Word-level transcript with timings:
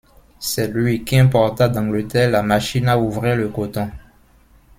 C'est 0.39 0.65
lui 0.67 1.03
qui 1.03 1.15
importa 1.19 1.69
d'Angleterre 1.69 2.31
la 2.31 2.41
machine 2.41 2.89
à 2.89 2.97
ouvrer 2.97 3.35
le 3.35 3.49
coton. 3.49 3.87